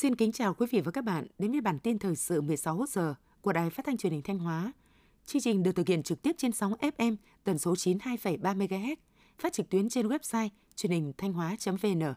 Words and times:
Xin 0.00 0.16
kính 0.16 0.32
chào 0.32 0.54
quý 0.54 0.66
vị 0.70 0.80
và 0.80 0.90
các 0.90 1.04
bạn 1.04 1.26
đến 1.38 1.52
với 1.52 1.60
bản 1.60 1.78
tin 1.78 1.98
thời 1.98 2.16
sự 2.16 2.40
16 2.40 2.84
giờ 2.88 3.14
của 3.40 3.52
Đài 3.52 3.70
Phát 3.70 3.86
thanh 3.86 3.96
Truyền 3.96 4.12
hình 4.12 4.22
Thanh 4.22 4.38
Hóa. 4.38 4.72
Chương 5.26 5.42
trình 5.42 5.62
được 5.62 5.72
thực 5.72 5.88
hiện 5.88 6.02
trực 6.02 6.22
tiếp 6.22 6.32
trên 6.38 6.52
sóng 6.52 6.72
FM 6.72 7.16
tần 7.44 7.58
số 7.58 7.74
92,3 7.74 8.38
MHz, 8.38 8.96
phát 9.38 9.52
trực 9.52 9.68
tuyến 9.70 9.88
trên 9.88 10.08
website 10.08 10.48
truyền 10.76 10.92
hình 10.92 11.12
thanh 11.18 11.32
hóa.vn. 11.32 12.14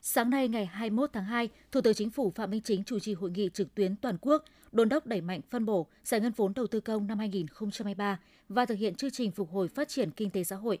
Sáng 0.00 0.30
nay 0.30 0.48
ngày 0.48 0.66
21 0.66 1.10
tháng 1.12 1.24
2, 1.24 1.48
Thủ 1.72 1.80
tướng 1.80 1.94
Chính 1.94 2.10
phủ 2.10 2.32
Phạm 2.34 2.50
Minh 2.50 2.62
Chính 2.64 2.84
chủ 2.84 2.98
trì 2.98 3.14
hội 3.14 3.30
nghị 3.30 3.48
trực 3.54 3.74
tuyến 3.74 3.96
toàn 3.96 4.16
quốc 4.20 4.44
đôn 4.72 4.88
đốc 4.88 5.06
đẩy 5.06 5.20
mạnh 5.20 5.40
phân 5.50 5.66
bổ 5.66 5.86
giải 6.04 6.20
ngân 6.20 6.32
vốn 6.36 6.54
đầu 6.54 6.66
tư 6.66 6.80
công 6.80 7.06
năm 7.06 7.18
2023 7.18 8.20
và 8.48 8.66
thực 8.66 8.78
hiện 8.78 8.94
chương 8.94 9.10
trình 9.10 9.30
phục 9.30 9.50
hồi 9.50 9.68
phát 9.68 9.88
triển 9.88 10.10
kinh 10.10 10.30
tế 10.30 10.44
xã 10.44 10.56
hội. 10.56 10.78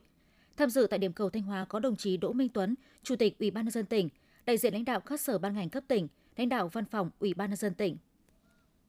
Tham 0.56 0.70
dự 0.70 0.86
tại 0.90 0.98
điểm 0.98 1.12
cầu 1.12 1.30
Thanh 1.30 1.42
Hóa 1.42 1.64
có 1.68 1.78
đồng 1.80 1.96
chí 1.96 2.16
Đỗ 2.16 2.32
Minh 2.32 2.48
Tuấn, 2.48 2.74
Chủ 3.02 3.16
tịch 3.16 3.38
Ủy 3.38 3.50
ban 3.50 3.64
nhân 3.64 3.72
dân 3.72 3.86
tỉnh, 3.86 4.08
đại 4.46 4.58
diện 4.58 4.72
lãnh 4.72 4.84
đạo 4.84 5.00
các 5.00 5.20
sở 5.20 5.38
ban 5.38 5.54
ngành 5.54 5.70
cấp 5.70 5.84
tỉnh, 5.88 6.08
lãnh 6.36 6.48
đạo 6.48 6.68
văn 6.68 6.84
phòng 6.84 7.10
Ủy 7.18 7.34
ban 7.34 7.50
nhân 7.50 7.56
dân 7.56 7.74
tỉnh. 7.74 7.96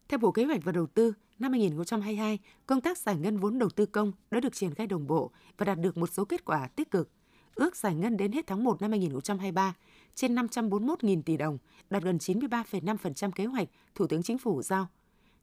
Theo 0.08 0.18
Bộ 0.18 0.31
Kế 0.31 0.44
hoạch 0.44 0.64
và 0.64 0.72
Đầu 0.72 0.88
tư, 0.88 1.14
năm 1.40 1.52
2022, 1.52 2.40
công 2.66 2.81
tác 2.81 2.98
giải 2.98 3.16
ngân 3.16 3.38
vốn 3.38 3.59
đầu 3.59 3.70
tư 3.70 3.86
công 3.86 4.12
đã 4.31 4.40
được 4.40 4.55
triển 4.55 4.76
khai 4.76 4.88
đồng 4.88 5.08
bộ 5.08 5.31
và 5.58 5.66
đạt 5.66 5.80
được 5.80 5.98
một 5.98 6.09
số 6.14 6.26
kết 6.26 6.45
quả 6.45 6.68
tích 6.68 6.91
cực. 6.91 7.09
Ước 7.55 7.76
giải 7.76 7.95
ngân 7.95 8.18
đến 8.18 8.31
hết 8.31 8.48
tháng 8.48 8.64
1 8.64 8.81
năm 8.81 8.91
2023 8.91 9.73
trên 10.16 10.36
541.000 10.36 11.22
tỷ 11.22 11.38
đồng, 11.38 11.58
đạt 11.90 12.03
gần 12.03 12.17
93,5% 12.17 13.31
kế 13.31 13.45
hoạch 13.45 13.67
Thủ 13.95 14.08
tướng 14.08 14.23
Chính 14.23 14.38
phủ 14.38 14.62
giao. 14.62 14.88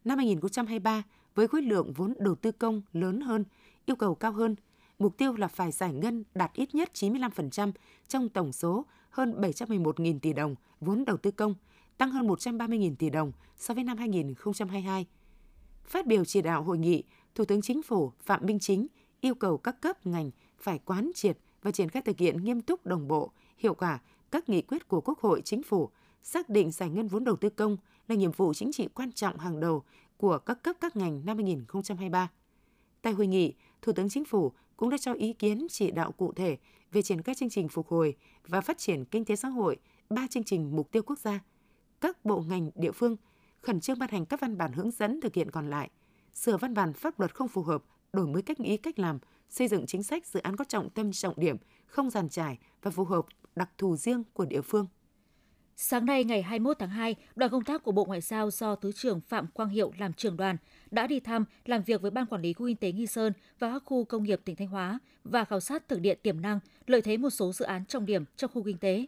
Năm 0.05 0.19
2023, 0.19 1.02
với 1.35 1.49
khối 1.49 1.63
lượng 1.63 1.93
vốn 1.93 2.15
đầu 2.19 2.35
tư 2.35 2.52
công 2.52 2.83
lớn 2.93 3.21
hơn, 3.21 3.45
yêu 3.87 3.96
cầu 3.96 4.15
cao 4.15 4.33
hơn, 4.33 4.57
mục 4.99 5.16
tiêu 5.18 5.37
là 5.37 5.49
phải 5.49 5.73
giải 5.73 5.93
ngân 5.93 6.24
đạt 6.35 6.52
ít 6.52 6.74
nhất 6.74 6.90
95% 6.95 7.73
trong 8.09 8.29
tổng 8.29 8.52
số 8.52 8.87
hơn 9.13 9.41
711.000 9.41 10.18
tỷ 10.18 10.32
đồng 10.32 10.55
vốn 10.80 11.05
đầu 11.05 11.16
tư 11.16 11.30
công, 11.30 11.55
tăng 11.99 12.10
hơn 12.10 12.27
130.000 12.27 12.95
tỷ 12.99 13.10
đồng 13.10 13.32
so 13.57 13.74
với 13.74 13.85
năm 13.85 13.99
2022. 13.99 15.07
Phát 15.85 16.07
biểu 16.07 16.24
chỉ 16.24 16.43
đạo 16.43 16.63
hội 16.63 16.79
nghị, 16.79 17.02
Thủ 17.35 17.45
tướng 17.45 17.63
Chính 17.63 17.83
phủ 17.83 18.13
Phạm 18.21 18.46
Minh 18.46 18.59
Chính 18.59 18.87
yêu 19.21 19.35
cầu 19.35 19.59
các 19.59 19.80
cấp 19.80 20.07
ngành 20.07 20.30
phải 20.59 20.79
quán 20.79 21.10
triệt 21.15 21.38
và 21.63 21.71
triển 21.71 21.88
khai 21.88 22.02
thực 22.02 22.18
hiện 22.18 22.45
nghiêm 22.45 22.60
túc 22.60 22.87
đồng 22.87 23.09
bộ, 23.09 23.30
hiệu 23.59 23.74
quả 23.74 24.01
các 24.30 24.49
nghị 24.49 24.63
quyết 24.63 24.88
của 24.88 25.01
Quốc 25.01 25.18
hội, 25.21 25.43
Chính 25.45 25.63
phủ, 25.63 25.90
xác 26.23 26.49
định 26.49 26.71
giải 26.71 26.90
ngân 26.90 27.09
vốn 27.09 27.24
đầu 27.24 27.37
tư 27.37 27.51
công 27.51 27.77
là 28.09 28.15
nhiệm 28.15 28.33
vụ 28.33 28.55
chính 28.55 28.73
trị 28.73 28.88
quan 28.95 29.13
trọng 29.13 29.38
hàng 29.38 29.60
đầu 29.60 29.83
của 30.16 30.38
các 30.38 30.63
cấp 30.63 30.77
các 30.80 30.96
ngành 30.96 31.23
năm 31.24 31.37
2023. 31.37 32.29
Tại 33.03 33.13
hội 33.13 33.27
nghị, 33.27 33.55
Thủ 33.83 33.93
tướng 33.93 34.09
Chính 34.09 34.25
phủ 34.25 34.53
cũng 34.77 34.91
đã 34.91 34.99
cho 34.99 35.13
ý 35.13 35.33
kiến 35.33 35.67
chỉ 35.71 35.91
đạo 35.91 36.13
cụ 36.13 36.33
thể 36.33 36.57
về 36.93 37.03
triển 37.03 37.23
khai 37.23 37.35
chương 37.35 37.51
trình 37.51 37.69
phục 37.69 37.89
hồi 37.89 38.17
và 38.49 38.61
phát 38.61 38.79
triển 38.79 39.05
kinh 39.05 39.25
tế 39.25 39.37
xã 39.37 39.49
hội, 39.49 39.77
ba 40.11 40.27
chương 40.31 40.45
trình 40.45 40.77
mục 40.77 40.91
tiêu 40.93 41.03
quốc 41.03 41.19
gia. 41.19 41.41
Các 42.01 42.25
bộ 42.25 42.41
ngành 42.49 42.71
địa 42.75 42.93
phương 42.93 43.17
khẩn 43.63 43.80
trương 43.80 43.99
ban 43.99 44.11
hành 44.11 44.27
các 44.27 44.41
văn 44.41 44.59
bản 44.59 44.73
hướng 44.73 44.91
dẫn 44.91 45.21
thực 45.21 45.35
hiện 45.35 45.51
còn 45.51 45.71
lại, 45.71 45.91
sửa 46.35 46.57
văn 46.57 46.75
bản 46.75 46.93
pháp 46.93 47.21
luật 47.21 47.35
không 47.35 47.49
phù 47.49 47.63
hợp, 47.63 47.85
đổi 48.13 48.27
mới 48.27 48.43
cách 48.43 48.61
nghĩ 48.61 48.77
cách 48.77 48.99
làm, 48.99 49.19
xây 49.49 49.69
dựng 49.69 49.87
chính 49.87 50.03
sách 50.03 50.27
dự 50.27 50.41
án 50.41 50.57
có 50.57 50.65
trọng 50.65 50.91
tâm 50.91 51.13
trọng 51.13 51.35
điểm, 51.37 51.57
không 51.87 52.11
giàn 52.11 52.29
trải 52.29 52.59
và 52.83 52.91
phù 52.91 53.05
hợp 53.05 53.27
đặc 53.57 53.71
thù 53.79 53.97
riêng 53.97 54.23
của 54.33 54.45
địa 54.45 54.61
phương. 54.61 54.87
Sáng 55.76 56.06
nay 56.06 56.24
ngày 56.24 56.42
21 56.42 56.78
tháng 56.78 56.88
2, 56.88 57.15
đoàn 57.37 57.51
công 57.51 57.65
tác 57.65 57.82
của 57.82 57.92
Bộ 57.92 58.04
Ngoại 58.04 58.20
giao 58.20 58.51
do 58.51 58.74
Thứ 58.74 58.92
trưởng 58.92 59.20
Phạm 59.20 59.46
Quang 59.46 59.68
Hiệu 59.68 59.92
làm 59.98 60.12
trưởng 60.12 60.37
đoàn 60.37 60.56
đã 60.90 61.06
đi 61.06 61.20
thăm, 61.20 61.45
làm 61.65 61.82
việc 61.82 62.02
với 62.02 62.10
Ban 62.10 62.26
Quản 62.26 62.42
lý 62.42 62.52
Khu 62.52 62.66
Kinh 62.66 62.76
tế 62.76 62.92
Nghi 62.92 63.06
Sơn 63.06 63.32
và 63.59 63.73
các 63.73 63.82
khu 63.87 64.04
công 64.04 64.22
nghiệp 64.22 64.41
tỉnh 64.44 64.56
Thanh 64.56 64.69
Hóa 64.69 64.98
và 65.25 65.44
khảo 65.44 65.60
sát 65.60 65.88
thực 65.88 66.00
địa 66.00 66.15
tiềm 66.15 66.41
năng, 66.41 66.60
lợi 66.87 67.03
thế 67.03 67.16
một 67.16 67.31
số 67.31 67.53
dự 67.53 67.65
án 67.65 67.84
trọng 67.84 68.06
điểm 68.06 68.25
trong 68.37 68.50
khu 68.55 68.62
kinh 68.62 68.78
tế. 68.78 69.06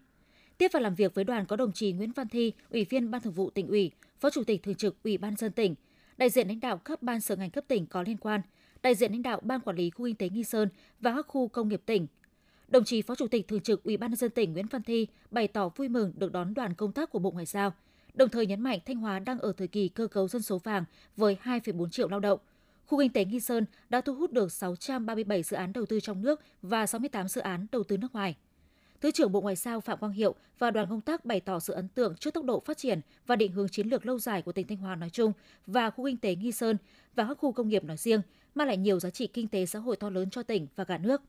Tiếp 0.59 0.71
và 0.73 0.81
làm 0.81 0.95
việc 0.95 1.15
với 1.15 1.25
đoàn 1.25 1.47
có 1.47 1.57
đồng 1.57 1.73
chí 1.73 1.93
Nguyễn 1.93 2.13
Văn 2.13 2.29
Thi, 2.29 2.53
Ủy 2.71 2.85
viên 2.85 3.11
Ban 3.11 3.21
Thường 3.21 3.33
vụ 3.33 3.51
tỉnh 3.51 3.69
ủy, 3.69 3.91
Phó 4.21 4.31
Chủ 4.31 4.45
tịch 4.45 4.63
Thường 4.63 4.75
trực 4.75 5.03
Ủy 5.03 5.19
ban 5.19 5.37
dân 5.37 5.53
tỉnh, 5.53 5.75
đại 6.17 6.31
diện 6.31 6.49
lãnh 6.49 6.61
đạo 6.61 6.79
các 6.79 7.03
ban 7.03 7.21
sở 7.21 7.37
ngành 7.37 7.51
cấp 7.51 7.65
tỉnh 7.69 7.87
có 7.87 8.03
liên 8.03 8.17
quan, 8.17 8.41
đại 8.83 8.95
diện 8.95 9.13
lãnh 9.13 9.23
đạo 9.23 9.41
Ban 9.43 9.61
Quản 9.61 9.77
lý 9.77 9.91
Khu 9.91 10.07
Kinh 10.07 10.17
tế 10.17 10.29
Nghi 10.29 10.45
Sơn 10.45 10.69
và 11.01 11.15
các 11.15 11.27
khu 11.29 11.49
công 11.49 11.69
nghiệp 11.69 11.83
tỉnh, 11.87 12.07
Đồng 12.69 12.85
chí 12.85 13.03
Phó 13.03 13.15
Chủ 13.15 13.29
tịch 13.29 13.49
Thường 13.49 13.61
trực 13.61 13.85
Ủy 13.85 13.97
ban 13.97 14.11
nhân 14.11 14.17
dân 14.17 14.31
tỉnh 14.31 14.53
Nguyễn 14.53 14.67
Văn 14.67 14.83
Thi 14.83 15.07
bày 15.31 15.49
tỏ 15.49 15.69
vui 15.69 15.89
mừng 15.89 16.13
được 16.17 16.33
đón 16.33 16.55
đoàn 16.55 16.75
công 16.75 16.93
tác 16.93 17.11
của 17.11 17.19
Bộ 17.19 17.31
Ngoại 17.31 17.47
giao, 17.47 17.73
đồng 18.15 18.29
thời 18.29 18.47
nhấn 18.47 18.61
mạnh 18.61 18.79
Thanh 18.87 18.97
Hóa 18.97 19.19
đang 19.19 19.39
ở 19.39 19.53
thời 19.57 19.69
kỳ 19.69 19.89
cơ 19.89 20.07
cấu 20.07 20.29
dân 20.29 20.43
số 20.43 20.59
vàng 20.59 20.85
với 21.17 21.37
2,4 21.43 21.89
triệu 21.89 22.09
lao 22.09 22.21
động. 22.21 22.39
Khu 22.87 22.99
kinh 22.99 23.13
tế 23.13 23.25
Nghi 23.25 23.41
Sơn 23.41 23.65
đã 23.89 24.01
thu 24.01 24.15
hút 24.15 24.33
được 24.33 24.53
637 24.53 25.43
dự 25.43 25.57
án 25.57 25.73
đầu 25.73 25.87
tư 25.87 26.01
trong 26.01 26.23
nước 26.23 26.41
và 26.63 26.87
68 26.87 27.29
dự 27.29 27.41
án 27.41 27.67
đầu 27.73 27.85
tư 27.85 27.97
nước 27.97 28.13
ngoài. 28.13 28.37
Thứ 29.01 29.11
trưởng 29.11 29.33
Bộ 29.33 29.41
Ngoại 29.41 29.57
giao 29.57 29.81
Phạm 29.81 29.99
Quang 29.99 30.13
Hiệu 30.13 30.35
và 30.59 30.71
đoàn 30.71 30.87
công 30.91 31.01
tác 31.01 31.25
bày 31.25 31.41
tỏ 31.41 31.61
sự 31.61 31.73
ấn 31.73 31.89
tượng 31.89 32.15
trước 32.15 32.35
tốc 32.35 32.45
độ 32.45 32.61
phát 32.61 32.79
triển 32.79 33.01
và 33.27 33.37
định 33.37 33.53
hướng 33.53 33.69
chiến 33.69 33.89
lược 33.89 34.07
lâu 34.07 34.19
dài 34.19 34.43
của 34.43 34.53
tỉnh 34.53 34.67
Thanh 34.67 34.79
Hóa 34.79 34.97
nói 34.97 35.11
chung 35.11 35.33
và 35.67 35.91
khu 35.91 36.07
kinh 36.07 36.17
tế 36.17 36.35
Nghi 36.35 36.53
Sơn 36.53 36.77
và 37.15 37.25
các 37.29 37.39
khu 37.39 37.53
công 37.53 37.69
nghiệp 37.69 37.85
nói 37.85 37.97
riêng, 37.97 38.21
mang 38.55 38.69
lại 38.69 38.77
nhiều 38.77 39.01
giá 39.01 39.11
trị 39.11 39.27
kinh 39.27 39.49
tế 39.49 39.67
xã 39.67 39.79
hội 39.79 39.97
to 39.97 40.11
lớn 40.11 40.31
cho 40.31 40.43
tỉnh 40.43 40.67
và 40.77 40.85
cả 40.85 40.99
nước. 40.99 41.23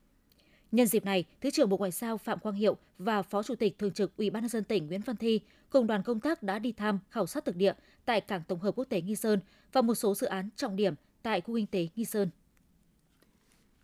Nhân 0.76 0.86
dịp 0.86 1.04
này, 1.04 1.24
Thứ 1.40 1.50
trưởng 1.50 1.68
Bộ 1.68 1.76
Ngoại 1.76 1.90
giao 1.90 2.18
Phạm 2.18 2.38
Quang 2.38 2.54
Hiệu 2.54 2.76
và 2.98 3.22
Phó 3.22 3.42
Chủ 3.42 3.54
tịch 3.54 3.78
Thường 3.78 3.92
trực 3.92 4.16
Ủy 4.16 4.30
ban 4.30 4.42
nhân 4.42 4.48
dân 4.48 4.64
tỉnh 4.64 4.86
Nguyễn 4.86 5.00
Văn 5.00 5.16
Thi 5.16 5.40
cùng 5.70 5.86
đoàn 5.86 6.02
công 6.02 6.20
tác 6.20 6.42
đã 6.42 6.58
đi 6.58 6.72
thăm 6.72 6.98
khảo 7.10 7.26
sát 7.26 7.44
thực 7.44 7.56
địa 7.56 7.72
tại 8.04 8.20
cảng 8.20 8.42
tổng 8.48 8.60
hợp 8.60 8.72
quốc 8.76 8.84
tế 8.84 9.00
Nghi 9.00 9.16
Sơn 9.16 9.40
và 9.72 9.82
một 9.82 9.94
số 9.94 10.14
dự 10.14 10.26
án 10.26 10.48
trọng 10.56 10.76
điểm 10.76 10.94
tại 11.22 11.40
khu 11.40 11.56
kinh 11.56 11.66
tế 11.66 11.88
Nghi 11.96 12.04
Sơn. 12.04 12.30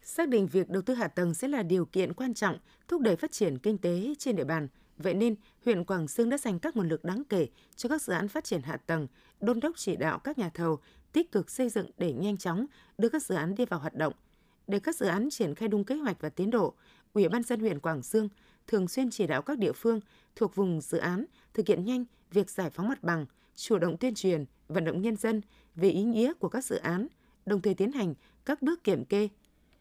Xác 0.03 0.29
định 0.29 0.47
việc 0.47 0.71
đầu 0.71 0.83
tư 0.83 0.95
hạ 0.95 1.09
tầng 1.09 1.35
sẽ 1.35 1.49
là 1.49 1.63
điều 1.63 1.85
kiện 1.85 2.13
quan 2.13 2.35
trọng 2.35 2.59
thúc 2.89 3.01
đẩy 3.01 3.17
phát 3.17 3.33
triển 3.33 3.59
kinh 3.59 3.79
tế 3.79 4.15
trên 4.19 4.37
địa 4.37 4.45
bàn. 4.45 4.69
Vậy 4.97 5.15
nên, 5.15 5.35
huyện 5.65 5.85
Quảng 5.85 6.09
Sương 6.09 6.31
đã 6.31 6.39
dành 6.39 6.59
các 6.59 6.77
nguồn 6.77 6.89
lực 6.89 7.05
đáng 7.05 7.23
kể 7.29 7.49
cho 7.77 7.89
các 7.89 8.03
dự 8.03 8.13
án 8.13 8.29
phát 8.29 8.45
triển 8.45 8.63
hạ 8.63 8.77
tầng, 8.77 9.07
đôn 9.41 9.61
đốc 9.61 9.77
chỉ 9.77 9.97
đạo 9.97 10.19
các 10.19 10.39
nhà 10.39 10.51
thầu 10.55 10.79
tích 11.13 11.33
cực 11.33 11.51
xây 11.51 11.69
dựng 11.69 11.91
để 11.99 12.13
nhanh 12.13 12.37
chóng 12.37 12.67
đưa 12.99 13.09
các 13.09 13.23
dự 13.23 13.35
án 13.35 13.55
đi 13.55 13.65
vào 13.65 13.81
hoạt 13.81 13.95
động– 13.95 14.13
để 14.67 14.79
các 14.79 14.97
dự 14.97 15.07
án 15.07 15.29
triển 15.31 15.55
khai 15.55 15.69
đúng 15.69 15.85
kế 15.85 15.95
hoạch 15.95 16.21
và 16.21 16.29
tiến 16.29 16.51
độ, 16.51 16.75
Ủy 17.13 17.29
ban 17.29 17.43
dân 17.43 17.61
huyện 17.61 17.81
Quảng 17.81 18.03
Dương 18.03 18.29
thường 18.67 18.89
xuyên 18.89 19.11
chỉ 19.11 19.27
đạo 19.27 19.43
các 19.43 19.59
địa 19.59 19.73
phương 19.73 20.01
thuộc 20.37 20.55
vùng 20.55 20.81
dự 20.81 20.99
án 20.99 21.25
thực 21.55 21.69
hiện 21.69 21.85
nhanh 21.85 22.05
việc 22.31 22.51
giải 22.51 22.71
phóng 22.71 22.89
mặt 22.89 23.03
bằng, 23.03 23.27
chủ 23.57 23.79
động 23.79 23.97
tuyên 23.97 24.15
truyền, 24.15 24.45
vận 24.69 24.85
động 24.85 25.03
nhân 25.03 25.17
dân 25.17 25.41
về 25.75 25.89
ý 25.89 26.03
nghĩa 26.03 26.33
của 26.33 26.49
các 26.49 26.65
dự 26.65 26.77
án, 26.77 27.07
đồng 27.47 27.61
thời 27.61 27.75
tiến 27.75 27.93
hành 27.93 28.15
các 28.45 28.63
bước 28.63 28.85
kiểm 28.85 29.05
kê, 29.05 29.29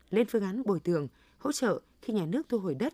lên 0.09 0.27
phương 0.27 0.43
án 0.43 0.63
bồi 0.65 0.79
thường, 0.79 1.07
hỗ 1.37 1.51
trợ 1.51 1.79
khi 2.01 2.13
nhà 2.13 2.25
nước 2.25 2.49
thu 2.49 2.59
hồi 2.59 2.75
đất, 2.75 2.93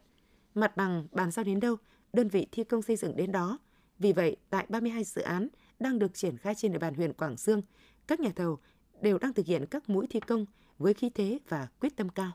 mặt 0.55 0.77
bằng 0.77 1.07
bàn 1.11 1.31
giao 1.31 1.43
đến 1.43 1.59
đâu, 1.59 1.75
đơn 2.13 2.27
vị 2.27 2.47
thi 2.51 2.63
công 2.63 2.81
xây 2.81 2.95
dựng 2.95 3.15
đến 3.15 3.31
đó. 3.31 3.59
Vì 3.99 4.13
vậy, 4.13 4.37
tại 4.49 4.65
32 4.69 5.03
dự 5.03 5.21
án 5.21 5.47
đang 5.79 5.99
được 5.99 6.13
triển 6.13 6.37
khai 6.37 6.55
trên 6.55 6.71
địa 6.71 6.79
bàn 6.79 6.93
huyện 6.93 7.13
Quảng 7.13 7.35
Dương, 7.37 7.61
các 8.07 8.19
nhà 8.19 8.31
thầu 8.35 8.59
đều 9.01 9.17
đang 9.17 9.33
thực 9.33 9.45
hiện 9.45 9.65
các 9.65 9.89
mũi 9.89 10.07
thi 10.09 10.19
công 10.19 10.45
với 10.79 10.93
khí 10.93 11.09
thế 11.09 11.39
và 11.49 11.67
quyết 11.79 11.95
tâm 11.95 12.09
cao. 12.09 12.31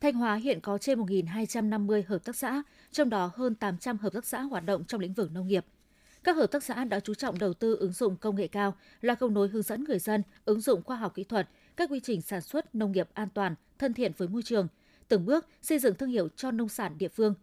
Thanh 0.00 0.14
Hóa 0.14 0.34
hiện 0.34 0.60
có 0.60 0.78
trên 0.78 1.00
1.250 1.00 2.02
hợp 2.06 2.24
tác 2.24 2.36
xã, 2.36 2.62
trong 2.92 3.10
đó 3.10 3.30
hơn 3.34 3.54
800 3.54 3.98
hợp 3.98 4.12
tác 4.12 4.26
xã 4.26 4.40
hoạt 4.40 4.64
động 4.64 4.84
trong 4.84 5.00
lĩnh 5.00 5.12
vực 5.12 5.32
nông 5.32 5.46
nghiệp. 5.46 5.64
Các 6.24 6.36
hợp 6.36 6.46
tác 6.46 6.64
xã 6.64 6.84
đã 6.84 7.00
chú 7.00 7.14
trọng 7.14 7.38
đầu 7.38 7.54
tư 7.54 7.76
ứng 7.76 7.92
dụng 7.92 8.16
công 8.16 8.36
nghệ 8.36 8.48
cao, 8.48 8.74
là 9.00 9.14
cầu 9.14 9.28
nối 9.28 9.48
hướng 9.48 9.62
dẫn 9.62 9.84
người 9.84 9.98
dân 9.98 10.22
ứng 10.44 10.60
dụng 10.60 10.82
khoa 10.82 10.96
học 10.96 11.14
kỹ 11.14 11.24
thuật, 11.24 11.48
các 11.76 11.90
quy 11.90 12.00
trình 12.00 12.22
sản 12.22 12.40
xuất 12.40 12.74
nông 12.74 12.92
nghiệp 12.92 13.08
an 13.14 13.28
toàn, 13.34 13.54
thân 13.78 13.94
thiện 13.94 14.12
với 14.16 14.28
môi 14.28 14.42
trường, 14.42 14.68
từng 15.08 15.26
bước 15.26 15.46
xây 15.62 15.78
dựng 15.78 15.94
thương 15.94 16.10
hiệu 16.10 16.28
cho 16.36 16.50
nông 16.50 16.68
sản 16.68 16.98
địa 16.98 17.08
phương. 17.08 17.34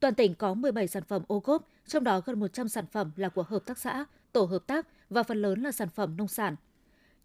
Toàn 0.00 0.14
tỉnh 0.14 0.34
có 0.34 0.54
17 0.54 0.88
sản 0.88 1.02
phẩm 1.02 1.22
ô 1.26 1.40
cốp, 1.40 1.68
trong 1.86 2.04
đó 2.04 2.20
gần 2.20 2.40
100 2.40 2.68
sản 2.68 2.86
phẩm 2.86 3.10
là 3.16 3.28
của 3.28 3.42
hợp 3.42 3.62
tác 3.66 3.78
xã, 3.78 4.04
tổ 4.32 4.44
hợp 4.44 4.66
tác 4.66 4.86
và 5.10 5.22
phần 5.22 5.42
lớn 5.42 5.62
là 5.62 5.72
sản 5.72 5.88
phẩm 5.88 6.16
nông 6.16 6.28
sản, 6.28 6.56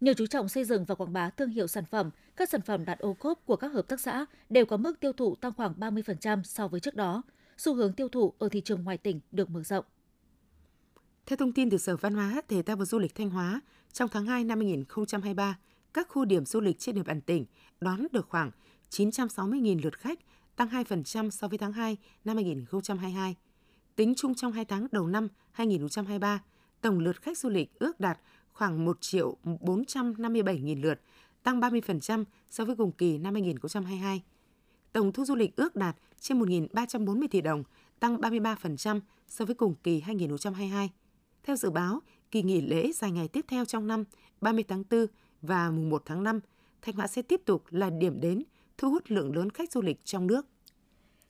Nhờ 0.00 0.14
chú 0.14 0.26
trọng 0.26 0.48
xây 0.48 0.64
dựng 0.64 0.84
và 0.84 0.94
quảng 0.94 1.12
bá 1.12 1.30
thương 1.30 1.50
hiệu 1.50 1.66
sản 1.66 1.84
phẩm, 1.84 2.10
các 2.36 2.48
sản 2.48 2.60
phẩm 2.62 2.84
đạt 2.84 2.98
ô 2.98 3.14
cốp 3.14 3.46
của 3.46 3.56
các 3.56 3.68
hợp 3.72 3.88
tác 3.88 4.00
xã 4.00 4.26
đều 4.50 4.66
có 4.66 4.76
mức 4.76 5.00
tiêu 5.00 5.12
thụ 5.12 5.34
tăng 5.34 5.52
khoảng 5.52 5.74
30% 5.78 6.42
so 6.42 6.68
với 6.68 6.80
trước 6.80 6.94
đó. 6.94 7.22
Xu 7.56 7.74
hướng 7.74 7.92
tiêu 7.92 8.08
thụ 8.08 8.32
ở 8.38 8.48
thị 8.48 8.60
trường 8.60 8.84
ngoài 8.84 8.98
tỉnh 8.98 9.20
được 9.32 9.50
mở 9.50 9.62
rộng. 9.62 9.84
Theo 11.26 11.36
thông 11.36 11.52
tin 11.52 11.70
từ 11.70 11.78
Sở 11.78 11.96
Văn 11.96 12.14
hóa, 12.14 12.42
Thể 12.48 12.62
thao 12.62 12.76
và 12.76 12.84
Du 12.84 12.98
lịch 12.98 13.14
Thanh 13.14 13.30
Hóa, 13.30 13.60
trong 13.92 14.08
tháng 14.08 14.26
2 14.26 14.44
năm 14.44 14.58
2023, 14.58 15.58
các 15.94 16.08
khu 16.08 16.24
điểm 16.24 16.44
du 16.44 16.60
lịch 16.60 16.78
trên 16.78 16.94
địa 16.94 17.02
bàn 17.02 17.20
tỉnh 17.20 17.44
đón 17.80 18.06
được 18.12 18.28
khoảng 18.28 18.50
960.000 18.90 19.80
lượt 19.82 19.98
khách, 19.98 20.18
tăng 20.56 20.68
2% 20.68 21.30
so 21.30 21.48
với 21.48 21.58
tháng 21.58 21.72
2 21.72 21.96
năm 22.24 22.36
2022. 22.36 23.36
Tính 23.96 24.14
chung 24.16 24.34
trong 24.34 24.52
2 24.52 24.64
tháng 24.64 24.86
đầu 24.92 25.06
năm 25.06 25.28
2023, 25.52 26.42
tổng 26.80 26.98
lượt 26.98 27.22
khách 27.22 27.38
du 27.38 27.48
lịch 27.48 27.78
ước 27.78 28.00
đạt 28.00 28.18
khoảng 28.58 28.84
1 28.84 29.00
triệu 29.00 29.36
457.000 29.44 30.82
lượt, 30.82 31.00
tăng 31.42 31.60
30% 31.60 32.24
so 32.50 32.64
với 32.64 32.76
cùng 32.76 32.92
kỳ 32.92 33.18
năm 33.18 33.34
2022. 33.34 34.22
Tổng 34.92 35.12
thu 35.12 35.24
du 35.24 35.34
lịch 35.34 35.56
ước 35.56 35.76
đạt 35.76 35.96
trên 36.20 36.40
1.340 36.40 37.28
tỷ 37.30 37.40
đồng, 37.40 37.62
tăng 38.00 38.16
33% 38.16 39.00
so 39.28 39.44
với 39.44 39.54
cùng 39.54 39.74
kỳ 39.82 40.00
2022. 40.00 40.90
Theo 41.42 41.56
dự 41.56 41.70
báo, 41.70 42.00
kỳ 42.30 42.42
nghỉ 42.42 42.60
lễ 42.60 42.92
dài 42.92 43.10
ngày 43.10 43.28
tiếp 43.28 43.44
theo 43.48 43.64
trong 43.64 43.86
năm 43.86 44.04
30 44.40 44.64
tháng 44.68 44.84
4 44.90 45.06
và 45.42 45.70
mùng 45.70 45.90
1 45.90 46.02
tháng 46.06 46.22
5, 46.22 46.40
Thanh 46.82 46.94
Hóa 46.94 47.06
sẽ 47.06 47.22
tiếp 47.22 47.40
tục 47.44 47.64
là 47.70 47.90
điểm 47.90 48.20
đến 48.20 48.42
thu 48.78 48.90
hút 48.90 49.02
lượng 49.08 49.36
lớn 49.36 49.50
khách 49.50 49.72
du 49.72 49.82
lịch 49.82 50.04
trong 50.04 50.26
nước. 50.26 50.46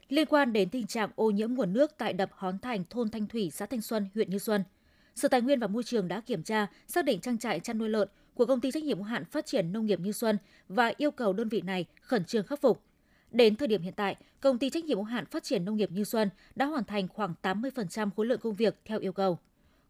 Liên 0.08 0.26
quan 0.26 0.52
đến 0.52 0.68
tình 0.70 0.86
trạng 0.86 1.10
ô 1.14 1.30
nhiễm 1.30 1.54
nguồn 1.54 1.72
nước 1.72 1.90
tại 1.98 2.12
đập 2.12 2.30
Hón 2.32 2.58
Thành, 2.58 2.84
thôn 2.90 3.10
Thanh 3.10 3.26
Thủy, 3.26 3.50
xã 3.50 3.66
Thanh 3.66 3.82
Xuân, 3.82 4.08
huyện 4.14 4.30
Như 4.30 4.38
Xuân– 4.38 4.64
Sở 5.18 5.28
Tài 5.28 5.42
nguyên 5.42 5.60
và 5.60 5.66
Môi 5.66 5.82
trường 5.82 6.08
đã 6.08 6.20
kiểm 6.20 6.42
tra, 6.42 6.66
xác 6.86 7.04
định 7.04 7.20
trang 7.20 7.38
trại 7.38 7.60
chăn 7.60 7.78
nuôi 7.78 7.88
lợn 7.88 8.08
của 8.34 8.46
công 8.46 8.60
ty 8.60 8.70
trách 8.70 8.82
nhiệm 8.82 8.96
hữu 8.96 9.04
hạn 9.04 9.24
phát 9.24 9.46
triển 9.46 9.72
nông 9.72 9.86
nghiệp 9.86 10.00
Như 10.00 10.12
Xuân 10.12 10.38
và 10.68 10.92
yêu 10.96 11.10
cầu 11.10 11.32
đơn 11.32 11.48
vị 11.48 11.60
này 11.60 11.86
khẩn 12.00 12.24
trương 12.24 12.46
khắc 12.46 12.60
phục. 12.60 12.82
Đến 13.30 13.56
thời 13.56 13.68
điểm 13.68 13.82
hiện 13.82 13.94
tại, 13.96 14.16
công 14.40 14.58
ty 14.58 14.70
trách 14.70 14.84
nhiệm 14.84 14.96
hữu 14.96 15.04
hạn 15.04 15.26
phát 15.26 15.42
triển 15.42 15.64
nông 15.64 15.76
nghiệp 15.76 15.90
Như 15.90 16.04
Xuân 16.04 16.30
đã 16.54 16.66
hoàn 16.66 16.84
thành 16.84 17.08
khoảng 17.08 17.34
80% 17.42 18.10
khối 18.16 18.26
lượng 18.26 18.40
công 18.40 18.54
việc 18.54 18.76
theo 18.84 18.98
yêu 18.98 19.12
cầu. 19.12 19.38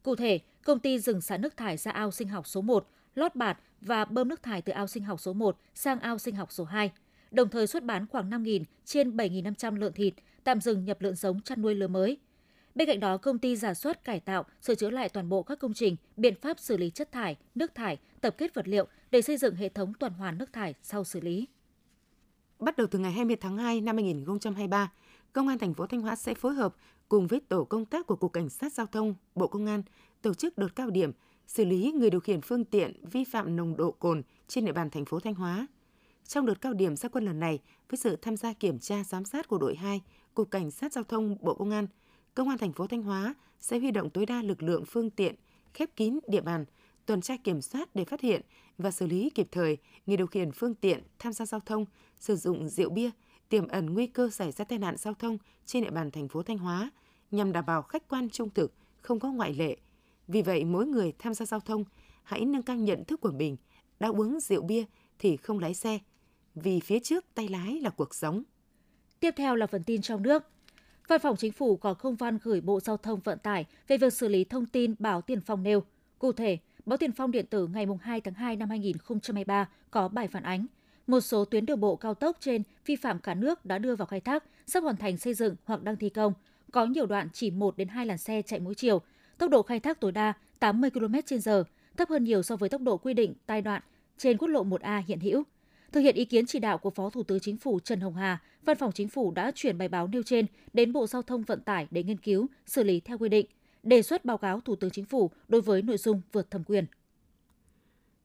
Cụ 0.03 0.17
thể, 0.17 0.39
công 0.65 0.79
ty 0.79 0.99
dừng 0.99 1.21
xả 1.21 1.37
nước 1.37 1.57
thải 1.57 1.77
ra 1.77 1.91
ao 1.91 2.11
sinh 2.11 2.29
học 2.29 2.47
số 2.47 2.61
1, 2.61 2.89
lót 3.15 3.35
bạt 3.35 3.59
và 3.81 4.05
bơm 4.05 4.29
nước 4.29 4.43
thải 4.43 4.63
từ 4.63 4.73
ao 4.73 4.87
sinh 4.87 5.03
học 5.03 5.21
số 5.21 5.33
1 5.33 5.59
sang 5.75 6.01
ao 6.01 6.19
sinh 6.19 6.35
học 6.35 6.53
số 6.53 6.65
2, 6.65 6.91
đồng 7.31 7.49
thời 7.49 7.67
xuất 7.67 7.85
bán 7.85 8.07
khoảng 8.07 8.31
5.000 8.31 8.65
trên 8.85 9.17
7.500 9.17 9.77
lợn 9.77 9.93
thịt, 9.93 10.15
tạm 10.45 10.61
dừng 10.61 10.85
nhập 10.85 11.01
lợn 11.01 11.15
giống 11.15 11.41
chăn 11.41 11.63
nuôi 11.63 11.75
lứa 11.75 11.89
mới. 11.89 12.19
Bên 12.79 12.89
cạnh 12.89 13.01
đó, 13.01 13.17
công 13.17 13.39
ty 13.39 13.57
giả 13.57 13.75
soát 13.75 14.05
cải 14.05 14.21
tạo, 14.21 14.45
sửa 14.61 14.75
chữa 14.75 14.91
lại 14.91 15.09
toàn 15.09 15.29
bộ 15.29 15.43
các 15.43 15.59
công 15.59 15.75
trình, 15.75 15.97
biện 16.17 16.35
pháp 16.41 16.61
xử 16.61 16.77
lý 16.77 16.91
chất 16.91 17.13
thải, 17.13 17.37
nước 17.55 17.75
thải, 17.75 17.99
tập 18.21 18.35
kết 18.39 18.55
vật 18.55 18.69
liệu 18.69 18.87
để 19.11 19.23
xây 19.23 19.37
dựng 19.37 19.55
hệ 19.55 19.69
thống 19.69 19.95
tuần 19.95 20.13
hoàn 20.13 20.39
nước 20.39 20.53
thải 20.53 20.75
sau 20.83 21.05
xử 21.05 21.21
lý. 21.21 21.49
Bắt 22.59 22.77
đầu 22.77 22.87
từ 22.91 22.99
ngày 22.99 23.13
20 23.13 23.37
tháng 23.37 23.57
2 23.57 23.81
năm 23.81 23.97
2023, 23.97 24.93
Công 25.33 25.49
an 25.49 25.59
thành 25.59 25.75
phố 25.75 25.87
Thanh 25.87 26.01
Hóa 26.01 26.17
sẽ 26.17 26.35
phối 26.35 26.55
hợp 26.55 26.75
cùng 27.09 27.27
với 27.27 27.41
tổ 27.41 27.65
công 27.65 27.85
tác 27.85 28.07
của 28.07 28.17
Cục 28.17 28.33
Cảnh 28.33 28.49
sát 28.49 28.73
Giao 28.73 28.87
thông, 28.87 29.15
Bộ 29.35 29.47
Công 29.47 29.67
an 29.67 29.83
tổ 30.23 30.35
chức 30.35 30.59
đợt 30.59 30.77
cao 30.77 30.91
điểm 30.91 31.13
xử 31.47 31.65
lý 31.65 31.93
người 31.93 32.11
điều 32.11 32.21
khiển 32.21 32.41
phương 32.41 32.65
tiện 32.65 32.93
vi 33.11 33.25
phạm 33.25 33.57
nồng 33.57 33.77
độ 33.77 33.91
cồn 33.91 34.23
trên 34.49 34.65
địa 34.65 34.73
bàn 34.73 34.91
thành 34.91 35.05
phố 35.05 35.21
Thanh 35.21 35.35
Hóa. 35.35 35.67
Trong 36.27 36.47
đợt 36.47 36.61
cao 36.61 36.73
điểm 36.73 36.97
gia 36.97 37.09
quân 37.09 37.25
lần 37.25 37.41
này, 37.41 37.59
với 37.91 37.99
sự 37.99 38.17
tham 38.17 38.37
gia 38.37 38.53
kiểm 38.53 38.79
tra 38.79 39.05
giám 39.05 39.25
sát 39.25 39.49
của 39.49 39.59
đội 39.59 39.77
2, 39.77 40.01
Cục 40.35 40.51
Cảnh 40.51 40.71
sát 40.71 40.93
Giao 40.93 41.05
thông 41.05 41.37
Bộ 41.41 41.55
Công 41.55 41.71
an, 41.71 41.87
Công 42.39 42.49
an 42.49 42.59
thành 42.59 42.73
phố 42.73 42.87
Thanh 42.87 43.03
Hóa 43.03 43.35
sẽ 43.61 43.79
huy 43.79 43.91
động 43.91 44.11
tối 44.11 44.27
đa 44.27 44.43
lực 44.43 44.63
lượng 44.63 44.85
phương 44.87 45.11
tiện, 45.11 45.35
khép 45.75 45.97
kín 45.97 46.19
địa 46.29 46.41
bàn, 46.41 46.65
tuần 47.07 47.21
tra 47.21 47.37
kiểm 47.37 47.61
soát 47.61 47.95
để 47.95 48.05
phát 48.05 48.21
hiện 48.21 48.41
và 48.79 48.91
xử 48.91 49.07
lý 49.07 49.31
kịp 49.31 49.49
thời 49.53 49.77
người 50.07 50.17
điều 50.17 50.27
khiển 50.27 50.53
phương 50.53 50.75
tiện 50.75 51.03
tham 51.19 51.33
gia 51.33 51.47
giao 51.47 51.61
thông 51.61 51.85
sử 52.19 52.37
dụng 52.37 52.69
rượu 52.69 52.91
bia, 52.91 53.11
tiềm 53.49 53.69
ẩn 53.69 53.95
nguy 53.95 54.07
cơ 54.07 54.31
xảy 54.31 54.53
ra 54.53 54.65
tai 54.65 54.79
nạn 54.79 54.97
giao 54.97 55.15
thông 55.15 55.39
trên 55.67 55.85
địa 55.85 55.91
bàn 55.91 56.11
thành 56.11 56.29
phố 56.29 56.43
Thanh 56.43 56.59
Hóa 56.59 56.91
nhằm 57.31 57.53
đảm 57.53 57.67
bảo 57.67 57.83
khách 57.83 58.09
quan 58.09 58.31
trung 58.31 58.51
thực, 58.51 58.75
không 59.01 59.21
có 59.21 59.31
ngoại 59.31 59.55
lệ. 59.55 59.77
Vì 60.29 60.43
vậy, 60.43 60.65
mỗi 60.65 60.87
người 60.87 61.13
tham 61.19 61.35
gia 61.35 61.47
giao 61.47 61.61
thông 61.61 61.85
hãy 62.23 62.45
nâng 62.45 62.63
cao 62.63 62.77
nhận 62.77 63.05
thức 63.05 63.21
của 63.21 63.33
mình, 63.33 63.57
đã 64.01 64.09
uống 64.09 64.41
rượu 64.41 64.63
bia 64.63 64.85
thì 65.19 65.37
không 65.37 65.59
lái 65.59 65.75
xe, 65.75 65.99
vì 66.55 66.81
phía 66.81 66.99
trước 66.99 67.25
tay 67.35 67.49
lái 67.49 67.81
là 67.81 67.91
cuộc 67.91 68.15
sống. 68.15 68.43
Tiếp 69.21 69.35
theo 69.37 69.57
là 69.57 69.67
phần 69.67 69.85
tin 69.85 70.03
trong 70.03 70.23
nước. 70.23 70.45
Văn 71.09 71.21
phòng 71.21 71.37
Chính 71.37 71.53
phủ 71.53 71.77
có 71.77 71.95
công 71.95 72.17
văn 72.17 72.39
gửi 72.43 72.61
Bộ 72.61 72.81
Giao 72.81 72.97
thông 72.97 73.21
Vận 73.21 73.39
tải 73.39 73.67
về 73.89 73.99
việc 73.99 74.13
xử 74.13 74.29
lý 74.29 74.45
thông 74.45 74.67
tin 74.67 74.95
báo 74.99 75.21
Tiền 75.21 75.41
Phong 75.41 75.63
nêu. 75.63 75.83
Cụ 76.19 76.33
thể, 76.33 76.59
Báo 76.87 76.97
Tiền 76.97 77.13
Phong 77.13 77.31
điện 77.31 77.47
tử 77.47 77.67
ngày 77.67 77.87
2 78.01 78.21
tháng 78.21 78.35
2 78.35 78.57
năm 78.57 78.71
2023 78.71 79.69
có 79.91 80.09
bài 80.09 80.29
phản 80.29 80.43
ánh 80.43 80.67
một 81.07 81.21
số 81.21 81.45
tuyến 81.45 81.67
đường 81.67 81.81
bộ 81.81 81.97
cao 81.97 82.15
tốc 82.15 82.37
trên 82.41 82.63
vi 82.87 82.97
phạm 82.97 83.19
cả 83.19 83.35
nước 83.35 83.65
đã 83.65 83.79
đưa 83.79 83.97
vào 83.97 84.07
khai 84.07 84.21
thác, 84.21 84.45
sắp 84.67 84.83
hoàn 84.83 84.97
thành 84.97 85.17
xây 85.17 85.35
dựng 85.35 85.57
hoặc 85.65 85.83
đang 85.83 85.97
thi 85.97 86.09
công, 86.09 86.33
có 86.73 86.87
nhiều 86.87 87.07
đoạn 87.07 87.29
chỉ 87.33 87.51
1 87.51 87.77
đến 87.77 87.89
2 87.89 88.07
làn 88.07 88.19
xe 88.19 88.43
chạy 88.43 88.61
mỗi 88.61 88.75
chiều, 88.75 89.01
tốc 89.39 89.51
độ 89.51 89.63
khai 89.63 89.81
thác 89.81 90.01
tối 90.01 90.13
đa 90.13 90.33
80 90.59 90.91
km/h, 90.91 91.65
thấp 91.97 92.09
hơn 92.09 92.25
nhiều 92.25 92.43
so 92.43 92.57
với 92.57 92.69
tốc 92.69 92.81
độ 92.81 92.97
quy 92.97 93.15
định 93.15 93.35
tai 93.47 93.63
đoạn 93.63 93.83
trên 94.19 94.39
quốc 94.39 94.49
lộ 94.49 94.65
1A 94.65 95.03
hiện 95.07 95.21
hữu. 95.21 95.43
Thực 95.93 96.01
hiện 96.01 96.15
ý 96.15 96.25
kiến 96.25 96.47
chỉ 96.47 96.59
đạo 96.59 96.79
của 96.79 96.91
Phó 96.91 97.11
Thủ 97.11 97.23
tướng 97.23 97.41
Chính 97.41 97.57
phủ 97.57 97.81
Trần 97.81 98.01
Hồng 98.01 98.15
Hà, 98.15 98.43
Văn 98.65 98.77
phòng 98.77 98.93
Chính 98.93 99.09
phủ 99.09 99.31
đã 99.31 99.53
chuyển 99.55 99.79
bài 99.79 99.89
báo 99.89 100.07
nêu 100.07 100.23
trên 100.23 100.47
đến 100.73 100.93
Bộ 100.93 101.07
Giao 101.07 101.23
thông 101.23 101.43
Vận 101.43 101.61
tải 101.61 101.87
để 101.91 102.03
nghiên 102.03 102.19
cứu, 102.19 102.47
xử 102.67 102.83
lý 102.83 103.01
theo 103.01 103.19
quy 103.19 103.29
định, 103.29 103.47
đề 103.83 104.03
xuất 104.03 104.25
báo 104.25 104.39
cáo 104.39 104.61
Thủ 104.61 104.77
tướng 104.77 104.91
Chính 104.91 105.05
phủ 105.05 105.31
đối 105.49 105.61
với 105.61 105.83
nội 105.83 105.97
dung 105.97 106.23
vượt 106.33 106.51
thẩm 106.51 106.65
quyền. 106.65 106.87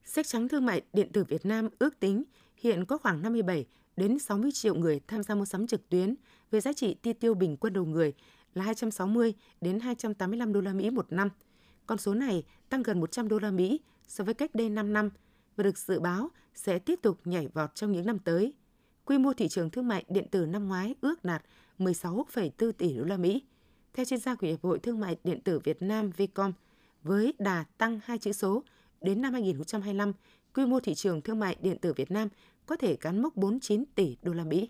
Sách 0.03 0.27
trắng 0.27 0.47
thương 0.47 0.65
mại 0.65 0.81
điện 0.93 1.09
tử 1.13 1.23
Việt 1.23 1.45
Nam 1.45 1.69
ước 1.79 1.99
tính 1.99 2.23
hiện 2.57 2.85
có 2.85 2.97
khoảng 2.97 3.21
57 3.21 3.65
đến 3.97 4.19
60 4.19 4.51
triệu 4.51 4.75
người 4.75 4.99
tham 5.07 5.23
gia 5.23 5.35
mua 5.35 5.45
sắm 5.45 5.67
trực 5.67 5.89
tuyến 5.89 6.15
với 6.51 6.61
giá 6.61 6.73
trị 6.73 6.95
chi 7.03 7.13
tiêu 7.13 7.33
bình 7.33 7.57
quân 7.57 7.73
đầu 7.73 7.85
người 7.85 8.13
là 8.53 8.63
260 8.63 9.33
đến 9.61 9.79
285 9.79 10.53
đô 10.53 10.61
la 10.61 10.73
Mỹ 10.73 10.89
một 10.89 11.05
năm. 11.09 11.29
Con 11.85 11.97
số 11.97 12.13
này 12.13 12.43
tăng 12.69 12.83
gần 12.83 12.99
100 12.99 13.27
đô 13.27 13.39
la 13.39 13.51
Mỹ 13.51 13.79
so 14.07 14.23
với 14.23 14.33
cách 14.33 14.55
đây 14.55 14.69
5 14.69 14.93
năm 14.93 15.09
và 15.55 15.63
được 15.63 15.77
dự 15.77 15.99
báo 15.99 16.29
sẽ 16.55 16.79
tiếp 16.79 16.99
tục 17.01 17.19
nhảy 17.25 17.47
vọt 17.47 17.75
trong 17.75 17.91
những 17.91 18.05
năm 18.05 18.19
tới. 18.19 18.53
Quy 19.05 19.17
mô 19.17 19.33
thị 19.33 19.47
trường 19.47 19.69
thương 19.69 19.87
mại 19.87 20.05
điện 20.09 20.27
tử 20.31 20.45
năm 20.45 20.67
ngoái 20.67 20.95
ước 21.01 21.25
đạt 21.25 21.43
16,4 21.79 22.71
tỷ 22.71 22.93
đô 22.93 23.03
la 23.03 23.17
Mỹ. 23.17 23.43
Theo 23.93 24.05
chuyên 24.05 24.19
gia 24.19 24.35
của 24.35 24.47
Hiệp 24.47 24.63
hội 24.63 24.79
Thương 24.79 24.99
mại 24.99 25.17
điện 25.23 25.41
tử 25.41 25.59
Việt 25.59 25.81
Nam 25.81 26.11
Vcom, 26.17 26.51
với 27.03 27.33
đà 27.39 27.65
tăng 27.77 27.99
hai 28.03 28.17
chữ 28.17 28.31
số, 28.31 28.63
đến 29.01 29.21
năm 29.21 29.33
2025, 29.33 30.13
quy 30.53 30.65
mô 30.65 30.79
thị 30.79 30.95
trường 30.95 31.21
thương 31.21 31.39
mại 31.39 31.55
điện 31.61 31.77
tử 31.77 31.93
Việt 31.93 32.11
Nam 32.11 32.27
có 32.65 32.75
thể 32.75 32.95
cán 32.95 33.21
mốc 33.21 33.35
49 33.35 33.83
tỷ 33.95 34.17
đô 34.21 34.33
la 34.33 34.43
Mỹ. 34.43 34.69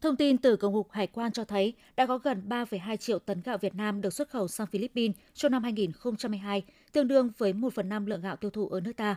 Thông 0.00 0.16
tin 0.16 0.38
từ 0.38 0.56
Tổng 0.56 0.74
cục 0.74 0.90
Hải 0.90 1.06
quan 1.06 1.32
cho 1.32 1.44
thấy 1.44 1.74
đã 1.96 2.06
có 2.06 2.18
gần 2.18 2.42
3,2 2.48 2.96
triệu 2.96 3.18
tấn 3.18 3.42
gạo 3.42 3.58
Việt 3.58 3.74
Nam 3.74 4.00
được 4.00 4.12
xuất 4.12 4.28
khẩu 4.28 4.48
sang 4.48 4.66
Philippines 4.66 5.16
trong 5.34 5.52
năm 5.52 5.62
2022, 5.62 6.64
tương 6.92 7.08
đương 7.08 7.30
với 7.38 7.52
1 7.52 7.72
phần 7.74 7.88
5 7.88 8.06
lượng 8.06 8.20
gạo 8.20 8.36
tiêu 8.36 8.50
thụ 8.50 8.68
ở 8.68 8.80
nước 8.80 8.92
ta. 8.96 9.16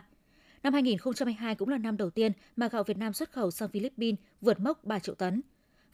Năm 0.62 0.72
2022 0.72 1.54
cũng 1.54 1.68
là 1.68 1.78
năm 1.78 1.96
đầu 1.96 2.10
tiên 2.10 2.32
mà 2.56 2.68
gạo 2.68 2.84
Việt 2.84 2.96
Nam 2.96 3.12
xuất 3.12 3.32
khẩu 3.32 3.50
sang 3.50 3.68
Philippines 3.68 4.20
vượt 4.40 4.60
mốc 4.60 4.84
3 4.84 4.98
triệu 4.98 5.14
tấn. 5.14 5.42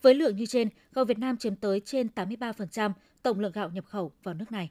Với 0.03 0.15
lượng 0.15 0.37
như 0.37 0.47
trên, 0.47 0.69
gạo 0.93 1.05
Việt 1.05 1.19
Nam 1.19 1.37
chiếm 1.37 1.57
tới 1.57 1.81
trên 1.81 2.09
83% 2.15 2.93
tổng 3.23 3.41
lượng 3.41 3.53
gạo 3.53 3.71
nhập 3.71 3.85
khẩu 3.87 4.13
vào 4.23 4.35
nước 4.35 4.53
này. 4.53 4.71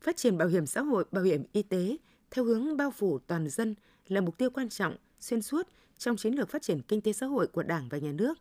Phát 0.00 0.16
triển 0.16 0.38
bảo 0.38 0.48
hiểm 0.48 0.66
xã 0.66 0.80
hội, 0.80 1.04
bảo 1.12 1.24
hiểm 1.24 1.42
y 1.52 1.62
tế 1.62 1.96
theo 2.30 2.44
hướng 2.44 2.76
bao 2.76 2.90
phủ 2.90 3.18
toàn 3.18 3.48
dân 3.48 3.74
là 4.08 4.20
mục 4.20 4.38
tiêu 4.38 4.50
quan 4.50 4.68
trọng 4.68 4.96
xuyên 5.20 5.42
suốt 5.42 5.68
trong 5.98 6.16
chiến 6.16 6.34
lược 6.34 6.48
phát 6.48 6.62
triển 6.62 6.80
kinh 6.82 7.00
tế 7.00 7.12
xã 7.12 7.26
hội 7.26 7.46
của 7.46 7.62
Đảng 7.62 7.88
và 7.88 7.98
Nhà 7.98 8.12
nước. 8.12 8.38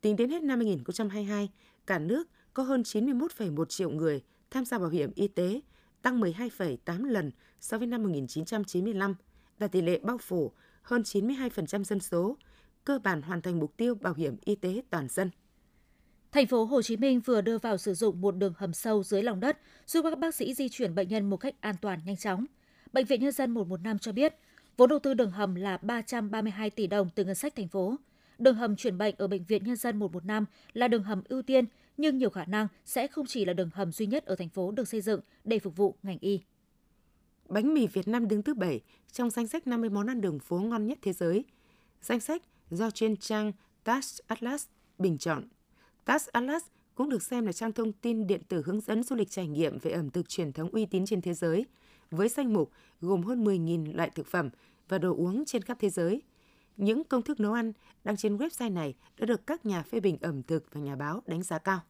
Tính 0.00 0.16
đến 0.16 0.30
hết 0.30 0.42
năm 0.42 0.58
2022, 0.58 1.50
cả 1.86 1.98
nước 1.98 2.28
có 2.54 2.62
hơn 2.62 2.82
91,1 2.82 3.64
triệu 3.64 3.90
người 3.90 4.22
tham 4.50 4.64
gia 4.64 4.78
bảo 4.78 4.88
hiểm 4.88 5.10
y 5.14 5.28
tế, 5.28 5.60
tăng 6.02 6.20
12,8 6.20 7.04
lần 7.04 7.30
so 7.60 7.78
với 7.78 7.86
năm 7.86 8.02
1995, 8.02 9.14
đạt 9.58 9.72
tỷ 9.72 9.82
lệ 9.82 9.98
bao 10.02 10.18
phủ 10.18 10.52
hơn 10.82 11.02
92% 11.02 11.84
dân 11.84 12.00
số, 12.00 12.36
cơ 12.84 12.98
bản 12.98 13.22
hoàn 13.22 13.42
thành 13.42 13.58
mục 13.58 13.76
tiêu 13.76 13.94
bảo 13.94 14.14
hiểm 14.14 14.36
y 14.44 14.54
tế 14.54 14.82
toàn 14.90 15.08
dân. 15.08 15.30
Thành 16.32 16.46
phố 16.46 16.64
Hồ 16.64 16.82
Chí 16.82 16.96
Minh 16.96 17.20
vừa 17.20 17.40
đưa 17.40 17.58
vào 17.58 17.78
sử 17.78 17.94
dụng 17.94 18.20
một 18.20 18.36
đường 18.36 18.54
hầm 18.56 18.72
sâu 18.72 19.02
dưới 19.02 19.22
lòng 19.22 19.40
đất 19.40 19.58
giúp 19.86 20.02
các 20.02 20.18
bác 20.18 20.34
sĩ 20.34 20.54
di 20.54 20.68
chuyển 20.68 20.94
bệnh 20.94 21.08
nhân 21.08 21.30
một 21.30 21.36
cách 21.36 21.54
an 21.60 21.74
toàn 21.80 22.00
nhanh 22.04 22.16
chóng. 22.16 22.46
Bệnh 22.92 23.06
viện 23.06 23.20
Nhân 23.20 23.32
dân 23.32 23.50
115 23.50 23.98
cho 23.98 24.12
biết, 24.12 24.34
vốn 24.76 24.88
đầu 24.88 24.98
tư 24.98 25.14
đường 25.14 25.30
hầm 25.30 25.54
là 25.54 25.76
332 25.76 26.70
tỷ 26.70 26.86
đồng 26.86 27.10
từ 27.14 27.24
ngân 27.24 27.34
sách 27.34 27.56
thành 27.56 27.68
phố. 27.68 27.96
Đường 28.38 28.54
hầm 28.54 28.76
chuyển 28.76 28.98
bệnh 28.98 29.14
ở 29.18 29.26
Bệnh 29.28 29.44
viện 29.44 29.64
Nhân 29.64 29.76
dân 29.76 29.96
115 29.96 30.44
là 30.72 30.88
đường 30.88 31.02
hầm 31.02 31.22
ưu 31.28 31.42
tiên, 31.42 31.64
nhưng 31.96 32.18
nhiều 32.18 32.30
khả 32.30 32.44
năng 32.44 32.68
sẽ 32.84 33.06
không 33.06 33.26
chỉ 33.26 33.44
là 33.44 33.52
đường 33.52 33.70
hầm 33.74 33.92
duy 33.92 34.06
nhất 34.06 34.24
ở 34.26 34.36
thành 34.36 34.48
phố 34.48 34.70
được 34.70 34.88
xây 34.88 35.00
dựng 35.00 35.20
để 35.44 35.58
phục 35.58 35.76
vụ 35.76 35.94
ngành 36.02 36.18
y. 36.20 36.40
Bánh 37.48 37.74
mì 37.74 37.86
Việt 37.86 38.08
Nam 38.08 38.28
đứng 38.28 38.42
thứ 38.42 38.54
7 38.54 38.80
trong 39.12 39.30
danh 39.30 39.46
sách 39.46 39.66
50 39.66 39.90
món 39.90 40.06
ăn 40.06 40.20
đường 40.20 40.38
phố 40.38 40.58
ngon 40.58 40.86
nhất 40.86 40.98
thế 41.02 41.12
giới. 41.12 41.44
Danh 42.02 42.20
sách 42.20 42.42
do 42.70 42.90
trên 42.90 43.16
trang 43.16 43.52
TAS 43.84 44.20
Atlas 44.26 44.66
bình 44.98 45.18
chọn. 45.18 45.44
TAS 46.04 46.28
Atlas 46.28 46.62
cũng 46.94 47.08
được 47.08 47.22
xem 47.22 47.46
là 47.46 47.52
trang 47.52 47.72
thông 47.72 47.92
tin 47.92 48.26
điện 48.26 48.40
tử 48.48 48.62
hướng 48.66 48.80
dẫn 48.80 49.02
du 49.02 49.16
lịch 49.16 49.30
trải 49.30 49.46
nghiệm 49.46 49.78
về 49.78 49.90
ẩm 49.90 50.10
thực 50.10 50.28
truyền 50.28 50.52
thống 50.52 50.68
uy 50.70 50.86
tín 50.86 51.06
trên 51.06 51.20
thế 51.20 51.34
giới, 51.34 51.66
với 52.10 52.28
danh 52.28 52.52
mục 52.52 52.70
gồm 53.00 53.22
hơn 53.22 53.44
10.000 53.44 53.96
loại 53.96 54.10
thực 54.10 54.26
phẩm 54.26 54.50
và 54.88 54.98
đồ 54.98 55.14
uống 55.16 55.44
trên 55.44 55.62
khắp 55.62 55.76
thế 55.80 55.90
giới. 55.90 56.22
Những 56.76 57.04
công 57.04 57.22
thức 57.22 57.40
nấu 57.40 57.52
ăn 57.52 57.72
đăng 58.04 58.16
trên 58.16 58.36
website 58.36 58.72
này 58.72 58.94
đã 59.18 59.26
được 59.26 59.46
các 59.46 59.66
nhà 59.66 59.82
phê 59.82 60.00
bình 60.00 60.18
ẩm 60.20 60.42
thực 60.42 60.74
và 60.74 60.80
nhà 60.80 60.96
báo 60.96 61.22
đánh 61.26 61.42
giá 61.42 61.58
cao. 61.58 61.80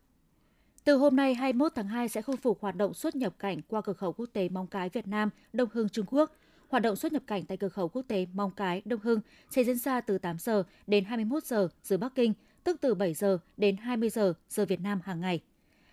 Từ 0.87 0.97
hôm 0.97 1.17
nay 1.17 1.35
21 1.35 1.73
tháng 1.75 1.89
2 1.89 2.09
sẽ 2.09 2.23
khôi 2.23 2.37
phục 2.37 2.61
hoạt 2.61 2.77
động 2.77 2.95
xuất 2.95 3.17
nhập 3.17 3.35
cảnh 3.39 3.63
qua 3.69 3.81
cửa 3.81 3.93
khẩu 3.93 4.13
quốc 4.13 4.27
tế 4.33 4.49
Mong 4.49 4.67
Cái 4.67 4.89
Việt 4.89 5.07
Nam, 5.07 5.31
Đông 5.53 5.69
Hưng 5.73 5.89
Trung 5.89 6.07
Quốc. 6.09 6.33
Hoạt 6.69 6.83
động 6.83 6.97
xuất 6.97 7.13
nhập 7.13 7.23
cảnh 7.27 7.45
tại 7.45 7.57
cửa 7.57 7.69
khẩu 7.69 7.89
quốc 7.89 8.03
tế 8.09 8.27
Mong 8.33 8.51
Cái, 8.51 8.83
Đông 8.85 9.01
Hưng 9.01 9.21
sẽ 9.51 9.65
diễn 9.65 9.79
ra 9.79 10.01
từ 10.01 10.19
8 10.19 10.39
giờ 10.39 10.63
đến 10.87 11.05
21 11.05 11.45
giờ 11.45 11.69
giờ 11.83 11.97
Bắc 11.97 12.15
Kinh, 12.15 12.33
tức 12.65 12.77
từ 12.81 12.95
7 12.95 13.15
giờ 13.15 13.39
đến 13.57 13.77
20 13.77 14.11
giờ 14.11 14.35
giờ 14.49 14.65
Việt 14.65 14.81
Nam 14.81 15.01
hàng 15.05 15.21
ngày. 15.21 15.41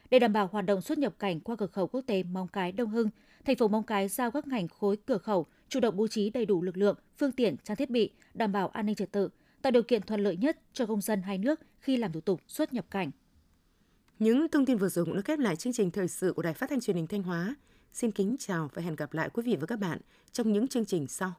Để 0.10 0.20
đảm 0.20 0.34
bảo 0.34 0.50
hoạt 0.52 0.66
động 0.66 0.82
xuất 0.82 0.98
nhập 0.98 1.14
cảnh 1.20 1.40
qua 1.40 1.56
cửa 1.56 1.68
khẩu 1.68 1.88
quốc 1.88 2.02
tế 2.08 2.24
Mong 2.24 2.48
Cái 2.48 2.72
Đông 2.72 2.90
Hưng, 2.90 3.10
thành 3.46 3.56
phố 3.56 3.68
Mong 3.68 3.84
Cái 3.84 4.08
giao 4.08 4.32
các 4.32 4.48
ngành 4.48 4.68
khối 4.68 4.98
cửa 4.98 5.18
khẩu 5.18 5.46
chủ 5.70 5.80
động 5.80 5.98
bố 5.98 6.08
trí 6.08 6.30
đầy 6.30 6.46
đủ 6.46 6.62
lực 6.62 6.78
lượng, 6.78 6.98
phương 7.18 7.32
tiện, 7.32 7.56
trang 7.64 7.78
thiết 7.78 7.90
bị, 7.90 8.10
đảm 8.34 8.52
bảo 8.52 8.68
an 8.68 8.86
ninh 8.86 8.96
trật 8.96 9.12
tự, 9.12 9.30
tạo 9.62 9.72
điều 9.72 9.84
kiện 9.84 10.02
thuận 10.02 10.20
lợi 10.20 10.38
nhất 10.38 10.58
cho 10.74 10.86
công 10.86 11.02
dân 11.02 11.22
hai 11.22 11.38
nước 11.38 11.60
khi 11.80 11.98
làm 11.98 12.12
thủ 12.12 12.22
tục 12.22 12.42
xuất 12.48 12.74
nhập 12.74 12.86
cảnh. 12.92 13.12
Những 14.24 14.48
thông 14.50 14.66
tin 14.66 14.78
vừa 14.78 14.90
rồi 14.90 15.06
cũng 15.06 15.16
đã 15.16 15.22
khép 15.22 15.40
lại 15.40 15.56
chương 15.56 15.74
trình 15.74 15.92
thời 15.92 16.08
sự 16.08 16.34
của 16.34 16.42
Đài 16.42 16.54
Phát 16.54 16.70
thanh 16.70 16.82
Truyền 16.82 16.96
hình 16.96 17.08
Thanh 17.08 17.24
Hóa. 17.24 17.56
Xin 17.94 18.12
kính 18.12 18.36
chào 18.40 18.70
và 18.74 18.82
hẹn 18.82 18.96
gặp 18.96 19.14
lại 19.14 19.30
quý 19.34 19.44
vị 19.46 19.58
và 19.60 19.66
các 19.66 19.80
bạn 19.80 20.00
trong 20.32 20.54
những 20.54 20.68
chương 20.68 20.86
trình 20.86 21.08
sau. 21.08 21.34